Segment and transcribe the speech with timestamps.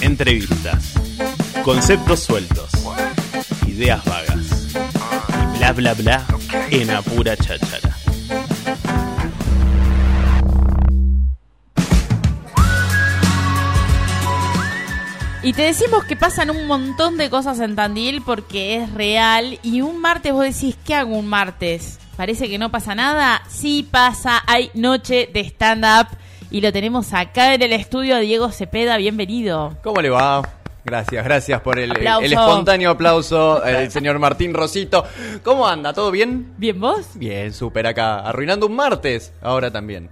[0.00, 0.94] Entrevistas,
[1.64, 2.70] conceptos sueltos,
[3.66, 4.74] ideas vagas
[5.54, 6.24] y bla bla bla
[6.70, 7.96] en apura cháchara.
[15.44, 19.58] Y te decimos que pasan un montón de cosas en Tandil porque es real.
[19.64, 21.98] Y un martes vos decís, ¿qué hago un martes?
[22.16, 23.42] Parece que no pasa nada.
[23.48, 26.16] Sí pasa, hay noche de stand-up.
[26.52, 29.74] Y lo tenemos acá en el estudio, Diego Cepeda, bienvenido.
[29.82, 30.42] ¿Cómo le va?
[30.84, 35.04] Gracias, gracias por el, el- espontáneo aplauso, el señor Martín Rosito.
[35.42, 35.94] ¿Cómo anda?
[35.94, 36.52] ¿Todo bien?
[36.58, 37.06] ¿Bien vos?
[37.14, 38.18] Bien, súper acá.
[38.20, 40.10] Arruinando un martes, ahora también.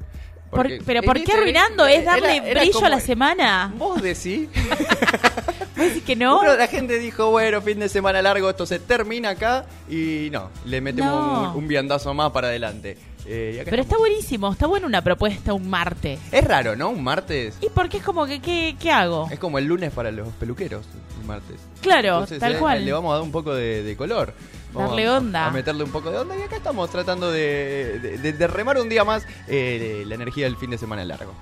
[0.50, 1.36] Porque- ¿Pero por qué ¿viste?
[1.36, 1.86] arruinando?
[1.86, 3.72] ¿Es darle era brillo a la semana?
[3.76, 4.48] Vos decís.
[5.80, 6.36] ¿Vos decís que no?
[6.40, 10.50] Bueno, la gente dijo, bueno, fin de semana largo, esto se termina acá y no,
[10.64, 11.50] le metemos No.
[11.52, 12.96] un, un viandazo más para adelante.
[13.26, 16.18] Eh, Pero está buenísimo, está buena una propuesta un martes.
[16.32, 16.88] Es raro, ¿no?
[16.88, 17.56] Un martes.
[17.60, 19.28] ¿Y por qué es como que, qué, qué hago?
[19.30, 20.86] Es como el lunes para los peluqueros,
[21.20, 21.56] un martes.
[21.82, 22.84] Claro, Entonces, tal eh, cual.
[22.84, 24.32] Le vamos a dar un poco de, de color.
[24.72, 25.46] Vamos Darle onda.
[25.46, 28.78] A meterle un poco de onda y acá estamos tratando de, de- de- de remar
[28.78, 31.34] un día más eh, la energía del fin de semana largo.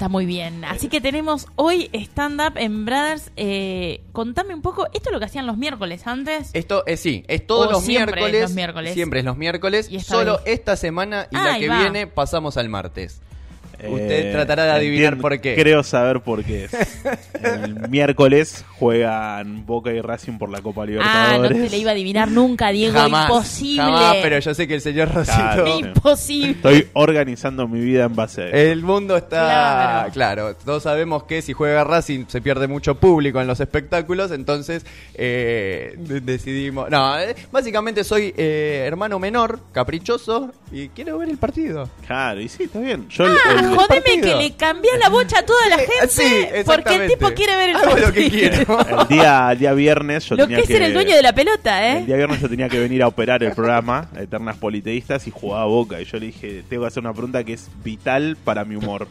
[0.00, 0.64] Está muy bien.
[0.64, 3.32] Así que tenemos hoy stand-up en Brothers.
[3.36, 6.48] Eh, contame un poco, ¿esto es lo que hacían los miércoles antes?
[6.54, 8.94] Esto es sí, es todos O los siempre es miércoles, los miércoles.
[8.94, 9.88] Siempre es los miércoles.
[9.90, 10.42] Y esta Solo vez.
[10.46, 11.80] esta semana y Ah, la que va.
[11.82, 13.20] viene pasamos al martes.
[13.88, 15.54] Usted Eh, tratará de adivinar entiendo- por qué.
[15.54, 16.68] Creo saber por qué.
[17.42, 21.62] El miércoles juegan Boca y Racing por la Copa Ah, no Libertadores.
[21.62, 22.94] te le iba a adivinar nunca, Diego.
[22.98, 23.82] jamás, imposible.
[23.82, 25.36] jamás, pero yo sé que el señor Rosito...
[25.36, 25.78] Claro.
[25.78, 26.50] Imposible.
[26.52, 28.56] Estoy organizando mi vida en base a eso.
[28.56, 30.12] El mundo está Claro.
[30.12, 30.56] claro.
[30.64, 35.94] Todos sabemos que si juega Racing se pierde mucho público en los espectáculos, entonces eh,
[35.98, 36.90] de- decidimos.
[36.90, 41.88] No, eh, básicamente soy eh, hermano menor, caprichoso y quiero ver el partido.
[42.06, 43.08] Claro, y sí, está bien.
[43.08, 46.08] Yo el- Ah, el- jodeme que le cambié la bocha a toda la Eh, gente.
[46.08, 48.08] sí, porque el tipo quiere ver el Hago partido.
[48.08, 48.78] lo que quiero.
[49.02, 51.22] el día, el día viernes yo Lo tenía que es que ser el dueño de
[51.22, 52.06] la pelota, El ¿eh?
[52.06, 55.66] día viernes yo tenía que venir a operar el programa Eternas Politeístas y jugaba a
[55.66, 56.00] Boca.
[56.00, 59.08] Y yo le dije, tengo que hacer una pregunta que es vital para mi humor.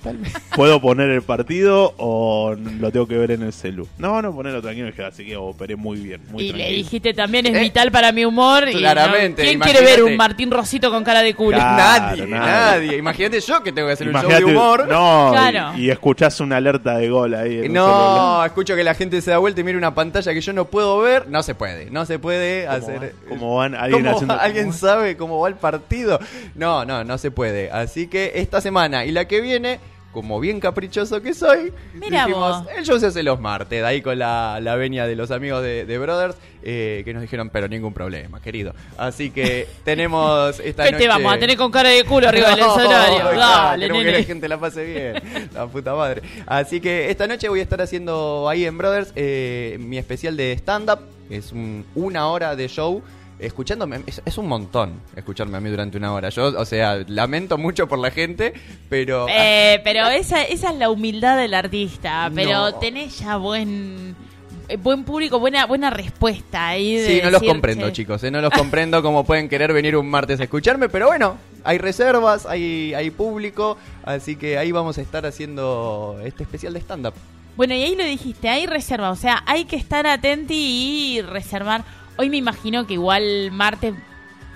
[0.56, 3.88] ¿Puedo poner el partido o lo tengo que ver en el celu?
[3.98, 4.88] No, no, ponerlo tranquilo.
[4.88, 8.12] Dije, así que operé muy bien, muy Y le dijiste también es Eh, vital para
[8.12, 8.68] mi humor.
[8.70, 9.86] y no- claramente, ¿Quién imagínate.
[9.86, 11.58] quiere ver un Martín Rosito con cara de culo?
[11.58, 11.78] Claro.
[11.78, 12.80] nadie, nadie.
[12.88, 12.98] nadie.
[12.98, 14.88] Imagínate yo que tengo que hacer un show de humor.
[14.88, 15.78] No, Claro.
[15.78, 17.60] y, y escuchás una alerta de gol ahí.
[17.60, 18.48] en un No, celular.
[18.48, 21.00] escucho que la gente se da vuelta y mira una pantalla que yo no puedo
[21.00, 21.28] ver.
[21.30, 23.00] No se puede, no se puede ¿Cómo hacer.
[23.00, 23.12] van?
[23.30, 23.76] ¿Cómo van?
[23.76, 24.42] ¿Alguien ¿Cómo haciendo- va?
[24.42, 24.80] ¿Alguien cómo va?
[24.80, 26.20] sabe cómo va el partido?
[26.56, 27.72] No, no, no se puede.
[27.72, 29.80] Así que esta semana y la que viene,
[30.12, 32.74] como bien caprichoso que soy, Mirá dijimos, vos.
[32.76, 35.86] el show se hace los martes, ahí con la, la venia de los amigos de,
[35.86, 38.74] de Brothers, eh, que nos dijeron, pero ningún problema, querido.
[38.98, 41.04] Así que tenemos esta ¿Qué noche...
[41.04, 43.18] te vamos a tener con cara de culo arriba del No, escenario?
[43.32, 45.50] claro, Dale, queremos que la gente la pase bien.
[45.54, 46.22] La puta madre.
[46.48, 50.54] Así que esta noche voy a estar haciendo ahí en Brothers eh, mi especial de
[50.54, 51.00] stand-up.
[51.30, 53.04] Es un- una hora de show.
[53.40, 56.30] Escuchándome, es, es un montón escucharme a mí durante una hora.
[56.30, 58.54] Yo, o sea, lamento mucho por la gente,
[58.90, 59.28] pero.
[59.30, 62.30] Eh, pero esa, esa es la humildad del artista.
[62.36, 62.74] Pero No.
[62.76, 64.14] tenés ya buen
[64.68, 66.96] eh, buen público, buena buena respuesta ahí.
[66.98, 68.22] de Sí, no los comprendo, che, chicos.
[68.24, 71.78] eh, No los comprendo cómo pueden querer venir un martes a escucharme, pero bueno, hay
[71.78, 77.14] reservas, hay, hay público, así que ahí vamos a estar haciendo este especial de stand-up.
[77.56, 79.10] Bueno, y ahí lo dijiste, hay reserva.
[79.12, 80.56] O sea, hay que estar atenti
[81.18, 81.84] y reservar.
[82.20, 83.94] Hoy me imagino que igual martes,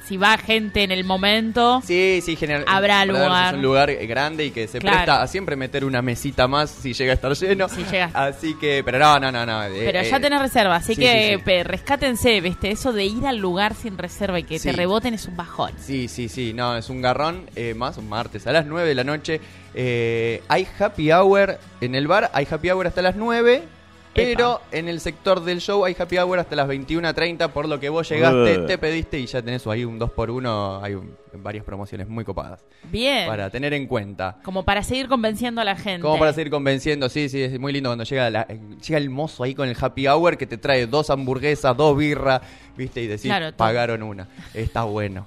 [0.06, 1.82] si va gente en el momento.
[1.86, 2.66] Sí, sí, general.
[2.68, 3.48] Habrá Brothers lugar.
[3.48, 4.98] Es un lugar eh, grande y que se Claro.
[4.98, 7.70] presta a siempre meter una mesita más si llega a estar lleno.
[7.70, 8.12] Si llega.
[8.14, 9.64] Así que, pero no, no, no, no.
[9.64, 11.42] eh, Pero eh, ya tenés reserva, así sí, que sí, sí.
[11.46, 12.70] pe- rescátense, ¿viste?
[12.70, 14.68] Eso de ir al lugar sin reserva y que Sí.
[14.68, 15.72] te reboten es un bajón.
[15.80, 18.96] Sí, sí, sí, no, es un garrón, eh, más un martes a las 9 de
[18.96, 19.40] la noche.
[19.74, 23.64] eh, hay happy hour en el bar, hay happy hour hasta las 9.
[24.14, 27.90] Pero en el sector del show hay happy hour hasta las 21.30, por lo que
[27.90, 32.24] vos llegaste, te pediste y ya tenés ahí un 2x1, hay un- varias promociones muy
[32.24, 32.64] copadas.
[32.92, 33.28] Bien.
[33.28, 34.38] Para tener en cuenta.
[34.44, 36.02] Como para seguir convenciendo a la gente.
[36.02, 39.44] Como para seguir convenciendo, sí, sí, es muy lindo cuando llega, la- llega el mozo
[39.44, 42.42] ahí con el happy hour que te trae dos hamburguesas, dos birras,
[42.78, 44.28] viste, y decís, Claro, pagaron una.
[44.54, 45.26] Está bueno,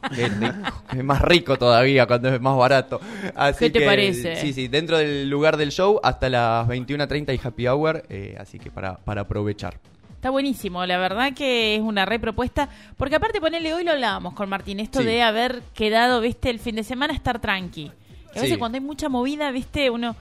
[0.96, 3.00] es más rico todavía cuando es más barato.
[3.34, 4.36] Así ¿Qué te que, parece?
[4.36, 8.58] Sí, sí, dentro del lugar del show hasta las 21.30 hay happy hour, eh, así
[8.58, 9.78] que para, para aprovechar.
[10.14, 12.68] Está buenísimo, la verdad que es una re propuesta.
[12.96, 15.04] Porque aparte, ponele, hoy lo hablábamos con Martín, esto Sí.
[15.06, 17.92] de haber quedado, viste, el fin de semana estar tranqui.
[18.32, 18.58] Que a veces Sí.
[18.58, 20.16] cuando hay mucha movida, viste, uno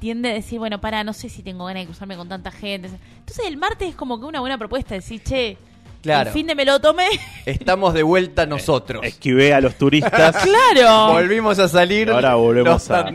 [0.00, 2.88] tiende a decir, bueno, para, no sé si tengo ganas de cruzarme con tanta gente.
[3.18, 5.58] Entonces el martes es como que una buena propuesta, decir, che,
[6.02, 6.30] Claro.
[6.30, 7.06] El fin de me lo tomé.
[7.46, 9.04] Estamos de vuelta nosotros.
[9.04, 10.36] Esquivé a los turistas.
[10.42, 11.12] claro.
[11.12, 13.06] Volvimos a salir ahora volvemos los a- al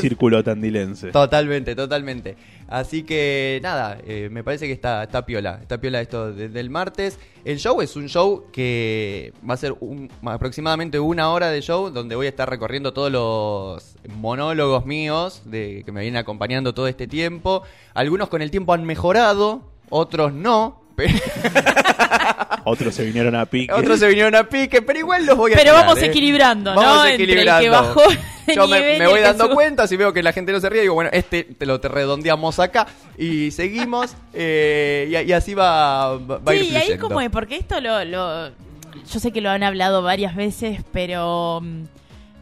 [0.00, 1.10] círculo tandilense.
[1.12, 2.36] Totalmente, totalmente.
[2.68, 5.60] Así que nada, eh, me parece que está, está piola.
[5.62, 7.16] Está piola esto desde el martes.
[7.44, 11.90] El show es un show que va a ser un- aproximadamente una hora de show
[11.90, 16.88] donde voy a estar recorriendo todos los monólogos míos de, que me vienen acompañando todo
[16.88, 17.62] este tiempo.
[17.94, 20.82] Algunos con el tiempo han mejorado, otros no.
[22.64, 23.72] Otros se vinieron a pique.
[23.72, 26.06] Otros se vinieron a pique, pero igual los voy a Pero tirar, vamos ¿eh?
[26.06, 26.80] equilibrando, ¿no?
[26.80, 27.70] Vamos Entre el que equilibrando.
[27.70, 28.18] bajó de
[28.54, 30.68] Yo me, nivel me y voy dando cuenta, si veo que la gente no se
[30.68, 32.86] ríe, digo, bueno, este te lo te redondeamos acá
[33.18, 37.20] y seguimos eh, y, y así va, va, va a ir Sí, y ahí como
[37.20, 41.60] es, porque esto lo, lo- Yo sé que lo han hablado varias veces, pero...
[41.62, 41.82] mm,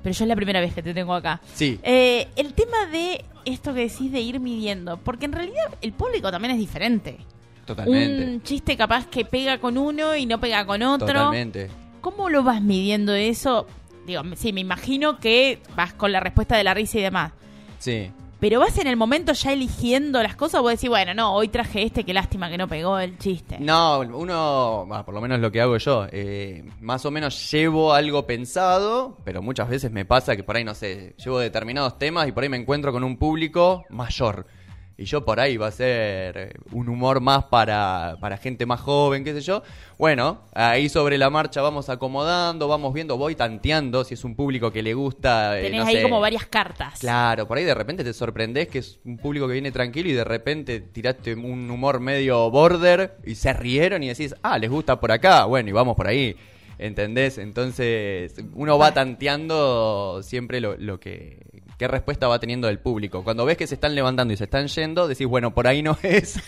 [0.02, 1.40] Pero yo es la primera vez que te tengo acá.
[1.54, 1.78] Sí.
[1.82, 6.30] Eh, el tema de esto que decís de ir midiendo, porque en realidad el público
[6.30, 7.18] también es diferente.
[7.64, 8.24] Totalmente.
[8.24, 11.06] Un chiste capaz que pega con uno y no pega con otro.
[11.06, 11.70] Totalmente.
[12.00, 13.66] ¿Cómo lo vas midiendo eso?
[14.06, 17.32] Digo, sí, me imagino que vas con la respuesta de la risa y demás.
[17.78, 18.10] Sí.
[18.44, 21.48] Pero vas en el momento ya eligiendo las cosas o vos decís, bueno, no, hoy
[21.48, 23.56] traje este, qué lástima que no pegó el chiste.
[23.58, 27.94] No, uno, bah, por lo menos lo que hago yo, eh, más o menos llevo
[27.94, 32.28] algo pensado, pero muchas veces me pasa que por ahí, no sé, llevo determinados temas
[32.28, 34.46] y por ahí me encuentro con un público mayor.
[34.96, 39.24] Y yo por ahí va a ser un humor más para, para gente más joven,
[39.24, 39.62] qué sé yo.
[39.98, 44.70] Bueno, ahí sobre la marcha vamos acomodando, vamos viendo, voy tanteando si es un público
[44.70, 45.58] que le gusta.
[45.58, 47.00] eh, Tenés no ahí sé, como varias cartas.
[47.00, 50.12] Claro, por ahí de repente te sorprendés que es un público que viene tranquilo y
[50.12, 55.00] de repente tiraste un humor medio border y se rieron y decís, ah, les gusta
[55.00, 56.36] por acá, bueno, y vamos por ahí.
[56.78, 57.38] ¿Entendés?
[57.38, 61.38] Entonces, uno va tanteando siempre lo, lo que.
[61.78, 63.22] Qué respuesta va teniendo el público.
[63.24, 65.96] Cuando ves que se están levantando y se están yendo, decís, bueno, por ahí no
[66.02, 66.38] es.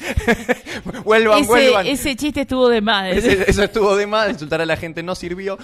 [1.05, 1.87] vuelvan, ese, vuelvan.
[1.87, 3.09] ese chiste estuvo de más.
[3.09, 5.59] Ese- eso estuvo de más, insultar a la gente no sirvió.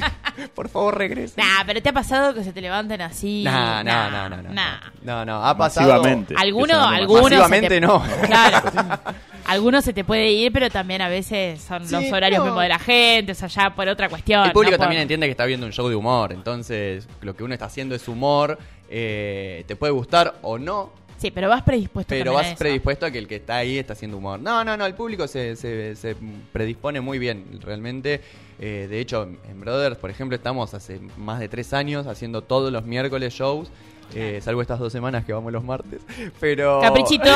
[0.54, 1.44] por favor, regresen.
[1.44, 3.42] Nah, pero ¿te ha pasado que se te levanten así?
[3.44, 4.52] No, no, Nah, no, no, no.
[4.52, 4.78] nah.
[5.02, 5.88] No, no, ha pasado.
[5.88, 6.34] Masivamente.
[6.36, 8.02] Alguno, algunos se Masivamente te- no.
[8.26, 8.70] Claro.
[9.46, 12.46] Algunos se te puede ir, pero también a veces son Sí, los horarios no.
[12.46, 14.46] mismos de la gente, o sea, ya por otra cuestión.
[14.46, 17.36] El público no por- también entiende que está viendo un show de humor, entonces lo
[17.36, 18.58] que uno está haciendo es humor,
[18.88, 22.56] eh, te puede gustar o no, Sí, pero vas predispuesto pero a vas eso.
[22.58, 24.40] predispuesto a que el que está ahí está haciendo humor.
[24.40, 26.16] No, no, no, el público se, se, se
[26.52, 28.20] predispone muy bien, realmente.
[28.60, 32.70] Eh, de hecho, en Brothers, por ejemplo, estamos hace más de tres años haciendo todos
[32.72, 33.68] los miércoles shows.
[34.14, 36.02] eh, salvo estas dos semanas que vamos los martes.
[36.40, 36.80] Pero.
[36.82, 37.30] Caprichito.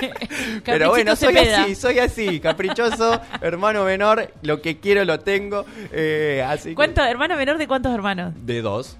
[0.64, 1.62] Pero bueno, soy Cepeda.
[1.62, 5.64] así, soy así, caprichoso, hermano menor, lo que quiero lo tengo.
[5.92, 8.32] Eh, así que- ¿Cuánto, hermano menor de cuántos hermanos?
[8.36, 8.96] De dos.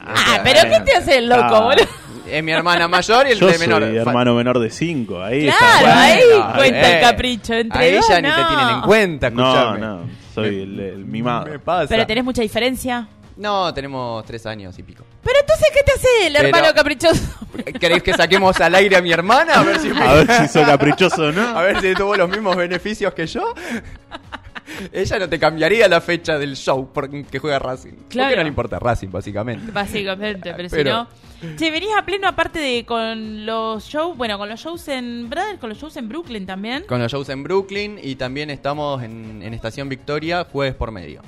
[0.00, 1.60] Ah, pero ¿qué te hace el loco, Ah.
[1.60, 1.86] boludo?
[2.30, 3.82] Es mi hermana mayor y el Yo de soy menor.
[3.82, 5.20] hermano menor de 5.
[5.22, 6.02] Ahí Claro, está.
[6.02, 7.54] ahí Bueno, cuenta eh, el capricho.
[7.54, 8.34] Entre Ahí dos, ya ni no.
[8.36, 9.80] te tienen en cuenta, No, escuchame.
[9.80, 10.00] no.
[10.34, 11.46] Soy el, el mimado.
[11.46, 11.88] Me pasa.
[11.88, 13.08] Pero tenés mucha diferencia.
[13.38, 15.04] No, tenemos tres años y pico.
[15.28, 17.22] Pero entonces, ¿qué te hace el Pero- hermano caprichoso?
[17.80, 19.60] ¿Queréis que saquemos al aire a mi hermana?
[19.60, 21.58] A ver si, A ver si soy caprichoso o no.
[21.58, 23.52] a ver si tuvo los mismos beneficios que yo.
[24.92, 27.92] Ella no te cambiaría la fecha del show porque juega Racing.
[28.08, 28.28] Claro.
[28.28, 29.70] Porque no le importa Racing, básicamente.
[29.72, 31.08] Básicamente, pero, si Pero- no.
[31.56, 35.58] Che, venís a pleno aparte de con los shows, bueno, con los shows en Brothers,
[35.60, 36.84] con los shows en Brooklyn también.
[36.88, 41.22] Con los shows en Brooklyn y también estamos en, en Estación Victoria jueves por medio.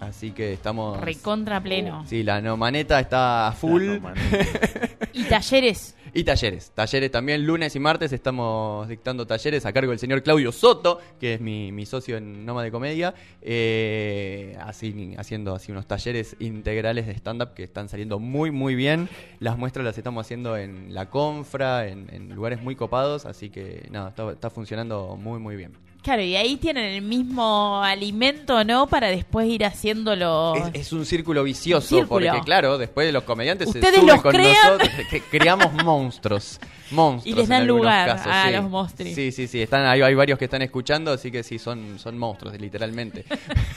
[0.00, 1.00] Así que estamos...
[1.00, 2.04] Recontra pleno.
[2.06, 3.98] Sí, la no maneta está a full.
[5.12, 5.94] Y talleres.
[6.12, 10.50] Y talleres, talleres también, lunes y martes estamos dictando talleres a cargo del señor Claudio
[10.50, 15.86] Soto, que es mi, mi socio en Noma de Comedia, eh, así, haciendo así unos
[15.86, 19.10] talleres integrales de stand-up que están saliendo muy muy bien.
[19.40, 23.86] Las muestras las estamos haciendo en la confra, en, en lugares muy copados, así que
[23.90, 25.72] nada, está, está funcionando muy muy bien.
[26.06, 28.86] Claro, y ahí tienen el mismo alimento, ¿no?
[28.86, 30.54] Para después ir haciéndolo.
[30.54, 31.88] Es, es un círculo vicioso.
[31.88, 32.30] Círculo.
[32.30, 34.54] porque claro, después de los comediantes Ustedes se suben los con crean.
[34.54, 36.60] nosotros, que creamos monstruos,
[36.92, 37.26] monstruos.
[37.26, 38.52] Y les en dan algunos lugar casos, a sí.
[38.54, 39.14] los monstruos.
[39.16, 42.16] Sí, sí, sí, están, hay, hay varios que están escuchando, así que sí, son, son
[42.16, 43.24] monstruos, literalmente.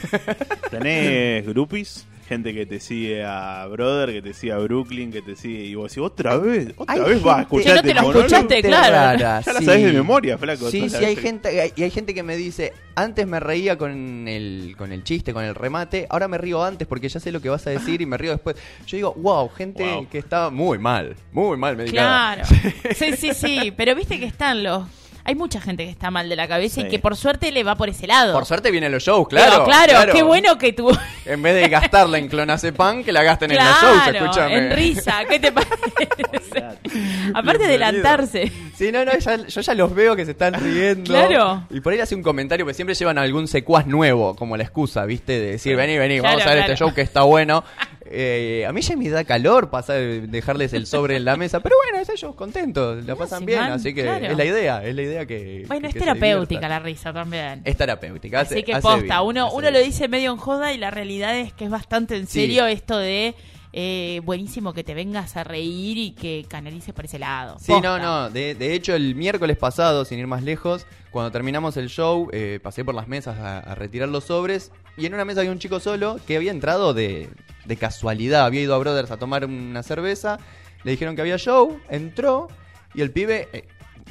[0.70, 2.06] ¿Tenés groupies?
[2.30, 5.64] Gente que te sigue a Brother, que te sigue a Brooklyn, que te sigue.
[5.64, 6.68] Y vos decís, ¿otra vez?
[6.76, 8.26] ¿Otra Hay vez vas a escuchar no este te lo monólogo?
[8.26, 8.92] escuchaste, claro.
[8.94, 10.70] rara, Ya la sabés de memoria, flaco.
[10.70, 14.28] Sí, sí, hay gente, hay- y hay gente que me dice, antes me reía con
[14.28, 17.40] el, con el chiste, con el remate, ahora me río antes porque ya sé lo
[17.40, 18.54] que vas a decir y me río después.
[18.86, 20.08] Yo digo, wow, gente Wow.
[20.08, 22.36] que está muy mal, muy mal medicada.
[22.44, 22.48] Claro.
[22.94, 23.72] Sí, sí, sí.
[23.76, 24.84] Pero viste que están los.
[25.24, 27.76] Hay mucha gente que está mal de la cabeza y que por suerte le va
[27.76, 28.32] por ese lado.
[28.32, 29.64] Por suerte vienen los shows, Pero, claro.
[29.64, 30.90] claro, qué bueno que tú.
[31.26, 34.56] En vez de gastarla en clonazepam, que la gasten en los shows, Claro, escúchame.
[34.56, 35.74] en risa, ¿qué te parece?
[37.34, 37.86] Aparte Bienvenido.
[37.86, 38.52] adelantarse.
[38.74, 41.04] Sí, no, no, ya- yo ya los veo que se están riendo.
[41.12, 41.64] Claro.
[41.70, 45.04] Y por ahí hace un comentario, porque siempre llevan algún secuaz nuevo, como la excusa,
[45.04, 45.38] ¿viste?
[45.38, 46.72] De decir, vení, vení, Claro, vamos a ver claro.
[46.72, 47.62] este show que está bueno.
[48.12, 51.76] Eh, a mí ya me da calor pasar, dejarles el sobre en la mesa, pero
[51.84, 54.26] bueno, es ellos contentos, la No, pasan si bien, van, así que claro.
[54.26, 55.64] es la idea, es la idea que.
[55.68, 57.62] Bueno, es que terapéutica la risa también.
[57.64, 60.72] Es terapéutica, hace- Así que hace posta, bien, uno, uno lo dice medio en joda
[60.72, 62.40] y la realidad es que es bastante en Sí.
[62.40, 63.34] serio esto de
[63.72, 67.56] eh, buenísimo que te vengas a reír y que canalices por ese lado.
[67.60, 67.98] Sí, Posta.
[67.98, 68.28] no, no.
[68.30, 72.58] De, de hecho, el miércoles pasado, sin ir más lejos, cuando terminamos el show, eh,
[72.60, 74.72] pasé por las mesas a, a retirar los sobres.
[74.96, 77.28] Y en una mesa había un chico solo que había entrado de,
[77.70, 78.44] de casualidad.
[78.44, 80.38] Había ido a Brothers a tomar una cerveza.
[80.82, 81.80] Le dijeron que había show.
[81.88, 82.48] Entró.
[82.94, 83.48] Y el pibe.
[83.52, 83.64] eh,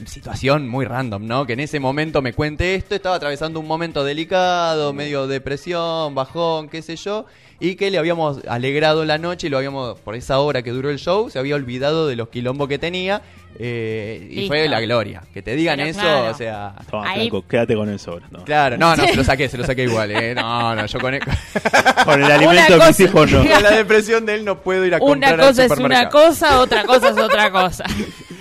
[0.07, 1.45] situación muy random, ¿no?
[1.45, 2.95] Que en ese momento me cuente esto.
[2.95, 7.25] Estaba atravesando un momento delicado, medio depresión, bajón, qué sé yo.
[7.61, 10.89] Y que le habíamos alegrado la noche y lo habíamos, por esa hora que duró
[10.89, 13.21] el show, se había olvidado de los quilombos que tenía.
[13.57, 14.47] eh, y Listo.
[14.49, 15.23] fue la gloria.
[15.33, 16.31] Que te digan Pero eso, claro.
[16.31, 16.73] o sea.
[16.89, 18.23] Toma, Ahí- flaco, quédate con sobre.
[18.31, 18.45] ¿no?
[18.45, 20.33] Claro, no, no, se lo saqué, se lo saqué igual, eh.
[20.35, 21.21] No, no, yo con, el-
[22.05, 23.39] Con el alimento de mis hijos no.
[23.39, 26.09] con la depresión de él no puedo ir a comprar Una al cosa es una
[26.09, 27.83] cosa, otra cosa es otra cosa.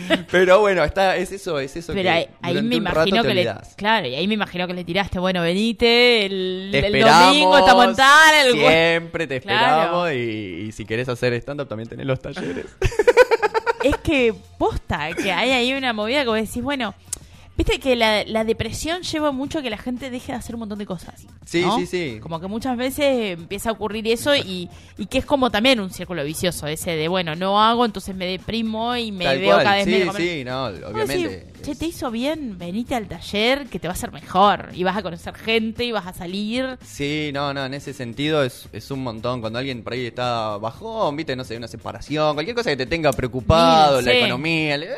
[0.31, 4.07] Pero bueno, está, es eso, es eso Pero que ahí, me imagino que le, claro,
[4.07, 7.97] y ahí me imagino que le tiraste, bueno, venite el, Te el domingo estamos en
[7.97, 9.67] tal, siempre te Claro.
[10.07, 12.67] esperamos y, y si querés hacer stand-up también tenés los talleres.
[13.85, 16.95] es que posta, que hay ahí una movida que vos decís, bueno,
[17.59, 20.61] viste que la, la depresión lleva mucho a que la gente deje de hacer un
[20.61, 21.27] montón de cosas.
[21.45, 21.77] Sí, ¿no?
[21.79, 22.19] sí, sí.
[22.23, 25.91] Como que muchas veces empieza a ocurrir eso y, y que es como también un
[25.91, 29.65] círculo vicioso, ese de, bueno, no hago, entonces me deprimo y me Tal veo cual.
[29.65, 30.17] cada vez sí, menos.
[30.17, 31.29] sí, no, obviamente.
[31.29, 34.85] decís, che, te hizo bien, venite al taller que te va a hacer mejor y
[34.85, 36.79] vas a conocer gente y vas a salir.
[36.85, 39.41] Sí, no, no, en ese sentido es, es un montón.
[39.41, 42.87] Cuando alguien por ahí está bajón, viste, no sé, una separación, cualquier cosa que te
[42.87, 44.19] tenga preocupado, Mil, la sí.
[44.19, 44.89] economía, le-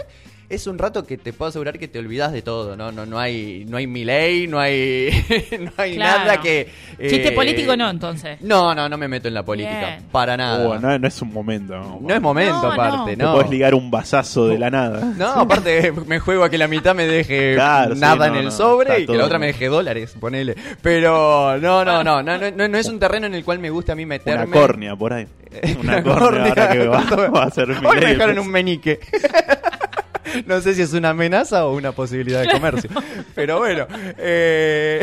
[0.50, 2.90] es un rato que te puedo asegurar que te olvidas de todo, ¿no?
[2.92, 5.11] No, no hay, no hay mi ley, no hay,
[5.61, 6.19] no hay Claro.
[6.25, 6.69] nada que.
[6.99, 8.38] Chiste eh, político no, entonces.
[8.42, 9.78] No, no, no me meto en la política.
[9.78, 10.02] Bien.
[10.11, 10.69] Para nada.
[10.69, 11.75] Uh, no, no es un momento.
[11.76, 13.33] No, No es momento, No, aparte, Te no.
[13.35, 15.00] puedes ligar un vasazo de la nada.
[15.16, 18.38] No, aparte me juego a que la mitad me deje Claro, sí, nada no, en
[18.40, 19.40] el no, sobre y que la otra bien.
[19.42, 20.57] me deje dólares, ponele.
[20.83, 23.71] Pero no, no, no, no, no, no, no es un terreno en el cual me
[23.71, 24.45] gusta a mí meterme.
[24.47, 25.26] Una córnea por ahí.
[25.80, 28.47] Una Una córnea ahora que va, va a ser Hoy me dejaron pues.
[28.47, 29.00] un menique.
[30.47, 32.91] No sé si es una amenaza o una posibilidad de comercio.
[33.35, 33.87] Pero bueno.
[34.19, 35.00] eh,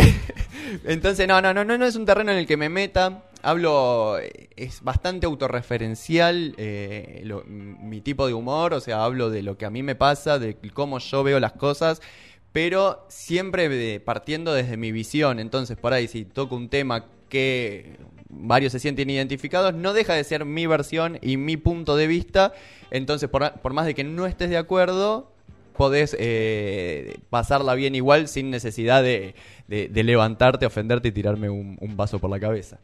[0.86, 3.24] entonces, no, no, no, no, no es un terreno en el que me meta.
[3.44, 8.74] Hablo, eh, es bastante autorreferencial eh, lo- mi tipo de humor.
[8.74, 11.54] O sea, hablo de lo que a mí me pasa, de cómo yo veo las
[11.54, 12.02] cosas.
[12.52, 15.40] Pero siempre de- partiendo desde mi visión.
[15.40, 17.96] Entonces, por ahí, si toco un tema que
[18.30, 22.54] varios se sienten identificados, no deja de ser mi versión y mi punto de vista.
[22.92, 25.32] Entonces, por, por más de que no estés de acuerdo,
[25.76, 29.36] podés eh, pasarla bien igual sin necesidad de,
[29.68, 32.80] de- de levantarte, ofenderte y tirarme un, un vaso por la cabeza.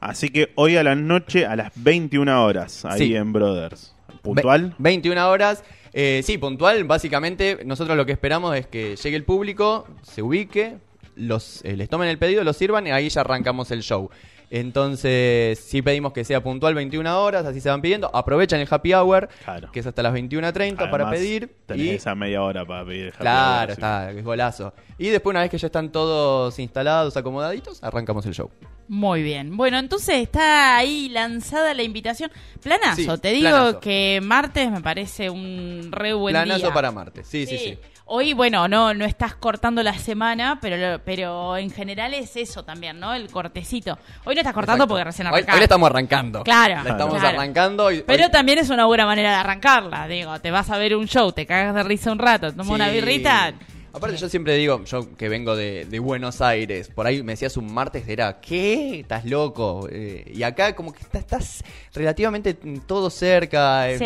[0.00, 3.16] Así que hoy a la noche, a las 21 horas, ahí Sí.
[3.16, 3.94] en Brothers.
[4.20, 4.70] ¿Puntual?
[4.70, 5.64] Ve- 21 horas.
[5.92, 6.84] Eh, sí, puntual.
[6.84, 10.76] Básicamente, nosotros lo que esperamos es que llegue el público, se ubique,
[11.16, 14.10] los, eh, les tomen el pedido, los sirvan y ahí ya arrancamos el show.
[14.54, 18.10] Entonces, sí pedimos que sea puntual 21 horas, así se van pidiendo.
[18.14, 19.72] Aprovechan el happy hour, Claro.
[19.72, 21.50] que es hasta las 21.30 para pedir.
[21.66, 23.06] Tenés Y, esa media hora para pedir.
[23.06, 23.72] el happy claro, hour, sí.
[23.72, 24.74] está, es golazo.
[24.98, 28.50] Y después, una vez que ya están todos instalados, acomodaditos, arrancamos el show.
[28.88, 29.56] Muy bien.
[29.56, 32.30] Bueno, entonces está ahí lanzada la invitación.
[32.62, 33.80] Planazo, Sí, te digo planazo.
[33.80, 36.74] que martes me parece un re buen Planazo día.
[36.74, 37.26] para martes.
[37.26, 37.78] Sí, sí, sí.
[38.14, 43.00] Hoy, bueno, no, no estás cortando la semana, pero, pero en general es eso también,
[43.00, 43.14] ¿no?
[43.14, 43.98] El cortecito.
[44.26, 44.88] Hoy no estás cortando Exacto.
[44.92, 45.52] porque recién hoy, arrancaste.
[45.54, 46.42] hoy le estamos arrancando.
[46.44, 46.74] Claro.
[46.84, 47.38] La estamos Claro.
[47.40, 47.90] arrancando.
[47.90, 50.06] Y, Pero hoy- también es una buena manera de arrancarla.
[50.08, 52.88] Digo, te vas a ver un show, te cagas de risa un rato, tomas una
[52.90, 52.96] Sí.
[52.96, 53.54] birrita.
[53.94, 57.58] Aparte, yo siempre digo, yo que vengo de, de Buenos Aires, por ahí me decías
[57.58, 59.00] un martes, era, ¿qué?
[59.00, 59.86] ¿Estás loco?
[59.92, 62.54] Eh, y acá, como que está- estás relativamente
[62.86, 64.04] todo cerca, en Sí,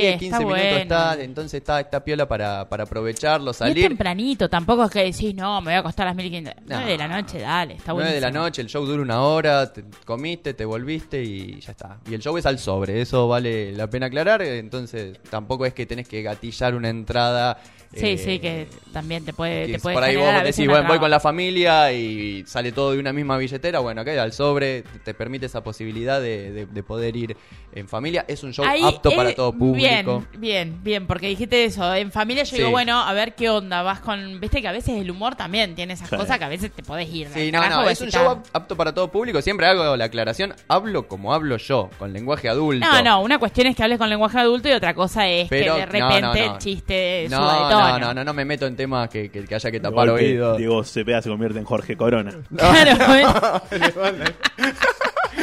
[0.00, 0.76] 10, 15 está minutos bueno.
[0.78, 3.86] estás, entonces está, está piola para, para aprovecharlo, Y es salir.
[3.88, 6.54] tempranito, tampoco es que decís, no, me voy a acostar a las 1500.
[6.66, 7.16] 9 de la No.
[7.20, 10.64] noche, dale, está 9 de la noche, el show dura una hora, te comiste, te
[10.64, 11.98] volviste y ya está.
[12.08, 15.84] Y el show es al sobre, eso vale la pena aclarar, entonces tampoco es que
[15.84, 17.58] tenés que gatillar una entrada.
[17.94, 20.98] Sí, eh, sí, que también te puede, te puede por ahí vos decís, bueno, voy
[20.98, 23.78] con la familia y sale todo de una misma billetera.
[23.80, 27.36] Bueno, acá al sobre te permite esa posibilidad de, de- de poder ir
[27.72, 28.24] en familia.
[28.28, 30.24] Es un show Ahí, apto para todo público.
[30.34, 31.94] Bien, bien, bien, porque dijiste eso.
[31.94, 32.56] En familia yo Sí.
[32.58, 33.82] digo, bueno, a ver qué onda.
[33.82, 34.40] Vas con.
[34.40, 36.16] Viste que a veces el humor también tiene esas Sí.
[36.16, 37.28] cosas que a veces te podés ir.
[37.32, 39.40] Sí, no, no, es un show apto para todo público.
[39.42, 42.86] Siempre hago la aclaración, hablo como hablo yo, con lenguaje adulto.
[42.86, 45.74] No, no, una cuestión es que hables con lenguaje adulto y otra cosa es Pero,
[45.74, 46.34] que de repente no, no.
[46.34, 47.75] el chiste suba de no, tono.
[47.80, 50.58] No, no, no, no me meto en temas que, que, que haya que tapar oídos.
[50.58, 52.32] Diego Cepeda se convierte en Jorge Corona.
[52.56, 54.74] Claro, ¿ves?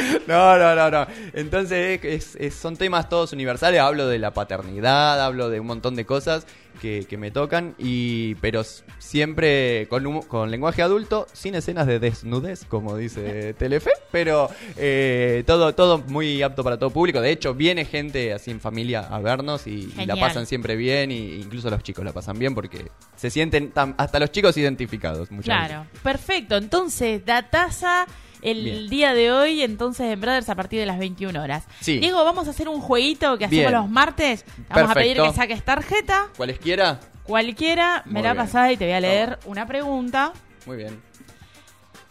[0.26, 1.06] No, no, no, no.
[1.34, 3.80] Entonces es- es- son temas todos universales.
[3.80, 6.46] Hablo de la paternidad, hablo de un montón de cosas
[6.80, 7.74] que, que me tocan.
[7.78, 8.62] y Pero
[8.98, 13.90] siempre con, humo- con lenguaje adulto, sin escenas de desnudez, como dice Telefe.
[14.10, 17.20] Pero eh, todo, todo muy apto para todo público.
[17.20, 21.12] De hecho, viene gente así en familia a vernos y, y la pasan siempre bien.
[21.12, 25.30] Y incluso los chicos la pasan bien porque se sienten tan- hasta los chicos identificados.
[25.30, 25.68] Muchas veces.
[25.68, 26.56] Claro, perfecto.
[26.56, 28.06] Entonces, dataza
[28.44, 28.88] el Bien.
[28.88, 31.64] día de hoy, entonces en Brothers a partir de las 21 horas.
[31.80, 31.98] Sí.
[31.98, 33.72] Diego, vamos a hacer un jueguito que hacemos Bien.
[33.72, 34.44] los martes.
[34.44, 35.32] Te Vamos a pedir Perfecto.
[35.32, 37.00] que saques tarjeta, Cualesquiera.
[37.24, 38.44] cualquiera, me Muy la bien.
[38.44, 40.32] pasás y te voy a leer una pregunta.
[40.66, 41.02] Muy bien.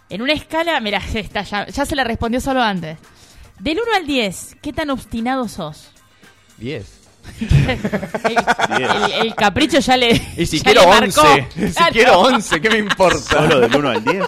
[0.10, 2.98] En una escala, mira, esta ya, ya se la respondió solo antes.
[3.60, 5.92] Del 1 al 10, ¿qué tan obstinado sos?
[6.58, 7.00] 10.
[7.40, 10.10] El, el- el capricho ya le.
[10.38, 11.22] Y si ya quiero le marcó.
[11.22, 13.18] 11, si Claro, quiero 11, ¿qué me importa?
[13.40, 14.26] Solo del 1 al 10.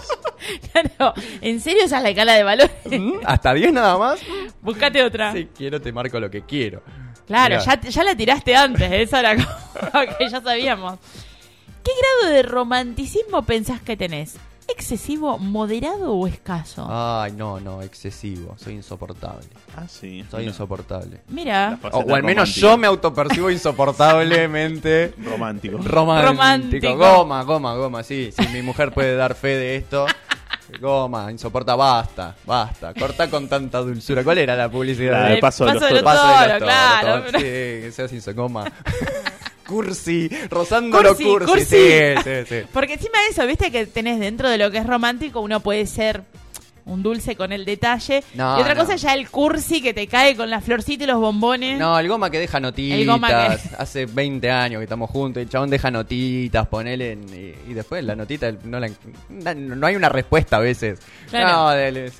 [0.72, 1.14] claro.
[1.40, 2.70] ¿En serio esa es la escala de valores?
[2.90, 3.12] ¿Mm?
[3.24, 4.20] ¿Hasta 10 nada más?
[4.62, 5.32] Buscate otra.
[5.32, 6.82] Si quiero te marco lo que quiero.
[7.26, 10.98] Claro, ya, ya la tiraste antes, esa era como que ya sabíamos.
[11.82, 11.90] ¿Qué
[12.20, 14.36] grado de romanticismo pensás que tenés?
[14.68, 16.84] ¿Excesivo, moderado o escaso?
[16.90, 18.56] Ay, no, no, excesivo.
[18.58, 19.46] Soy insoportable.
[19.76, 20.24] Ah, sí.
[20.28, 21.20] Soy Mira, insoportable.
[21.28, 25.78] Mira, O, al menos yo me autopercibo insoportablemente Romántico.
[25.78, 26.28] romántico.
[26.32, 26.96] Romántico.
[26.96, 28.30] Goma, goma, goma, sí.
[28.36, 30.06] Si mi mujer puede dar fe de esto.
[30.80, 32.92] Goma, insoporta, basta, basta.
[32.94, 34.22] Corta con tanta dulzura.
[34.24, 35.22] ¿Cuál era la publicidad?
[35.22, 37.22] La El paso de los paso de los Paso de claro.
[37.24, 38.12] toros, Sí, que seas
[39.66, 41.46] cursi, rozando lo Cursi, cursi.
[41.50, 41.64] cursi.
[41.66, 42.66] Sí, sí, sí.
[42.72, 45.86] porque encima de eso, viste que tenés dentro de lo que es romántico, uno puede
[45.86, 46.22] ser
[46.86, 48.22] un dulce con el detalle.
[48.34, 48.80] No, y otra no.
[48.80, 51.78] cosa ya el cursi que te cae con la florcita y los bombones.
[51.78, 52.98] No, el goma que deja notitas.
[52.98, 55.42] El goma que- Hace 20 años que estamos juntos.
[55.42, 57.12] El chabón deja notitas, ponele.
[57.12, 58.88] en- y, y después la notita no, la,
[59.54, 61.00] no, hay una respuesta a veces.
[61.28, 61.48] Claro.
[61.48, 62.12] No, de-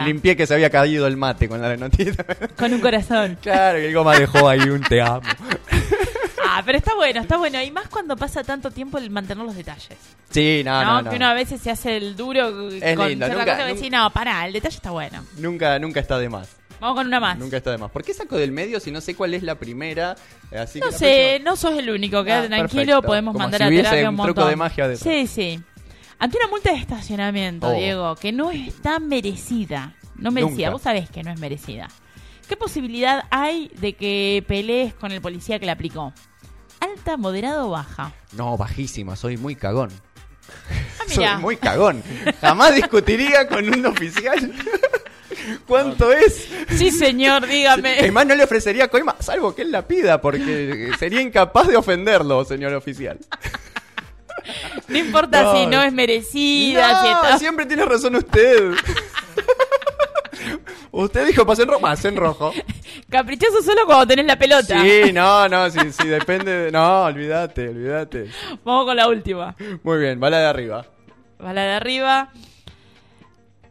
[0.04, 2.24] limpié que se había caído el mate con la notita.
[2.56, 3.38] Con un corazón.
[3.42, 5.20] claro, que el goma dejó ahí un te amo.
[6.58, 7.62] Ah, pero está bueno, está bueno.
[7.62, 9.98] Y más cuando pasa tanto tiempo el mantener los detalles.
[10.30, 11.10] Sí, no, No, no, no.
[11.10, 14.10] Que uno a veces se hace el duro Es con lindo, nunca- cosa decís, no,
[14.12, 15.24] pará, el detalle está bueno.
[15.38, 16.56] Nunca, nunca está de más.
[16.80, 17.38] Vamos con una más.
[17.38, 17.90] Nunca está de más.
[17.90, 20.14] ¿Por qué saco del medio si no sé cuál es la primera?
[20.58, 23.02] Así No que la sé, próxima- no sos el único, quédate Ah, tranquilo, perfecto.
[23.06, 24.34] podemos Como mandar si a terapia un un montón.
[24.34, 24.96] truco de magia.
[24.96, 25.60] Sí, sí.
[26.18, 27.72] Ante una multa de estacionamiento, Oh.
[27.72, 30.70] Diego, que no está merecida, no merecida, Nunca.
[30.70, 31.88] vos sabés que no es merecida.
[32.48, 36.12] ¿Qué posibilidad hay de que pelees con el policía que la aplicó?
[36.92, 38.12] ¿Alta, moderada o baja?
[38.32, 39.90] No, bajísima, soy muy cagón.
[41.00, 42.02] Ah, Soy muy cagón.
[42.40, 44.52] Jamás discutiría con un oficial.
[45.66, 46.48] ¿Cuánto es?
[46.76, 47.98] Sí, señor, dígame.
[48.00, 52.44] Además, no le ofrecería coima, salvo que él la pida, porque sería incapaz de ofenderlo,
[52.44, 53.18] señor oficial.
[54.86, 55.56] No importa No.
[55.56, 57.38] si no es merecida, si No, está...
[57.40, 58.74] siempre tiene razón usted.
[60.92, 62.52] Usted dijo pase en rojo, en rojo.
[63.16, 64.82] Caprichoso solo cuando tenés la pelota.
[64.82, 66.70] Sí, no, no, sí, sí, depende de...
[66.70, 68.30] No, olvídate, olvídate.
[68.62, 69.56] Vamos con la última.
[69.82, 70.86] Muy bien, bala de arriba.
[71.42, 72.30] Va la de arriba.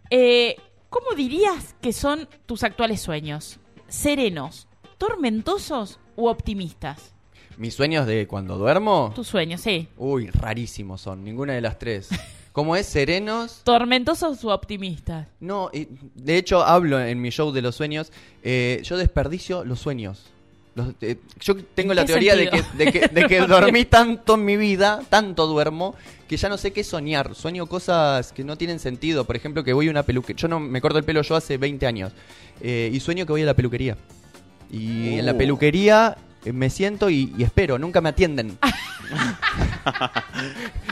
[0.10, 0.56] Eh,
[0.90, 3.60] ¿Cómo dirías que son tus actuales sueños?
[3.88, 7.14] ¿Serenos, tormentosos u optimistas?
[7.58, 9.12] ¿Mis sueños de cuando duermo?
[9.14, 9.90] Tus sueños, sí.
[9.96, 12.10] Uy, rarísimos son, ninguna de las tres.
[12.56, 12.86] ¿Cómo es?
[12.86, 13.60] ¿Serenos?
[13.66, 15.28] ¿Tormentosos u optimistas?
[15.42, 18.14] No, de hecho hablo en mi show de los sueños.
[18.44, 20.24] eh, yo desperdicio los sueños.
[20.74, 24.36] Los- eh, yo tengo ¿En la teoría de que, de, que, de que dormí tanto
[24.36, 25.96] en mi vida, tanto duermo,
[26.30, 27.36] que ya no sé qué soñar.
[27.36, 29.26] Sueño cosas que no tienen sentido.
[29.26, 30.40] Por ejemplo, que voy a una peluquería.
[30.42, 32.14] Yo no me corto el pelo yo hace 20 años.
[32.62, 33.98] eh, y sueño que voy a la peluquería.
[34.72, 35.38] Y en la Uh.
[35.38, 36.18] peluquería
[36.54, 38.58] me siento y, y espero, nunca me atienden.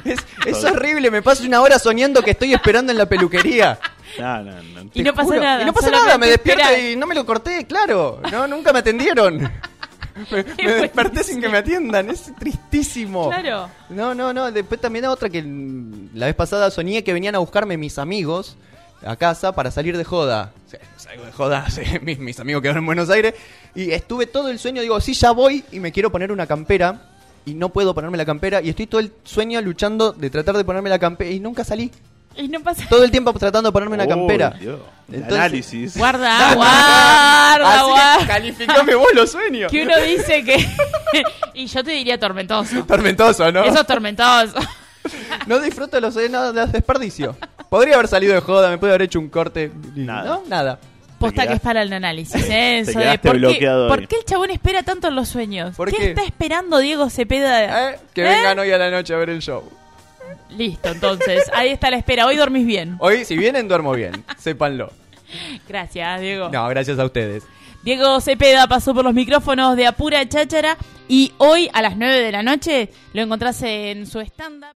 [0.06, 3.80] es, es horrible, me paso una hora soñando que estoy esperando en la peluquería.
[4.20, 4.90] No, no, no.
[4.94, 5.42] Y no pasa juro.
[5.42, 6.92] nada, Y no pasa nada, me despierto esperar.
[6.92, 8.22] y no me lo corté, claro.
[8.32, 9.52] No, nunca me atendieron.
[10.30, 13.30] Me, me desperté sin que me atiendan, es tristísimo.
[13.30, 13.68] Claro.
[13.90, 14.52] No, no, no.
[14.52, 15.44] Después también otra que
[16.14, 18.56] la vez pasada soñé que venían a buscarme mis amigos
[19.06, 20.52] a casa para salir de joda.
[20.70, 23.34] Sí, salgo de joda, sí, mis, mis amigos quedaron en Buenos Aires.
[23.76, 27.10] Y estuve todo el sueño, digo, sí, ya voy y me quiero poner una campera.
[27.46, 28.62] Y no puedo ponerme la campera.
[28.62, 31.30] Y estoy todo el sueño luchando de tratar de ponerme la campera.
[31.30, 31.92] Y nunca salí.
[32.36, 34.56] Y no pasa Todo el tiempo tratando de ponerme una Uy, campera.
[35.12, 35.98] Entonces- análisis.
[35.98, 38.28] Guarda, guarda, Así guarda.
[38.28, 39.72] calificame vos los sueños.
[39.72, 40.66] Que uno dice que...
[41.54, 42.84] y yo te diría tormentoso.
[42.86, 43.64] Tormentoso, ¿no?
[43.66, 44.56] Eso es tormentoso.
[45.46, 47.36] No disfruto de los sueños, nada, las desperdicio.
[47.74, 49.72] Podría haber salido de joda, me puede haber hecho un corte.
[49.96, 50.26] y- Nada.
[50.26, 50.80] No, nada.
[51.18, 52.78] Posta que es para el análisis, ¿eh?
[52.78, 54.06] Enzo, de quedaste ¿por, qué, bloqueado por ahí.
[54.06, 55.76] qué el chabón espera tanto en los sueños?
[55.76, 56.10] ¿Por ¿Qué, qué?
[56.10, 57.94] está esperando Diego Cepeda?
[57.94, 58.00] ¿Eh?
[58.14, 58.30] Que ¿Eh?
[58.30, 59.64] vengan hoy a la noche a ver el show.
[60.52, 62.28] Listo, entonces, ahí está la espera.
[62.28, 62.96] Hoy dormís bien.
[63.00, 64.24] Hoy, si vienen, duermo bien.
[64.38, 64.92] Sépanlo.
[65.68, 66.50] Gracias, Diego.
[66.50, 67.44] No, gracias a ustedes.
[67.82, 72.32] Diego Cepeda pasó por los micrófonos de Apura Cháchara y hoy a las 9 de
[72.32, 74.70] la noche lo encontrás en su stand-up.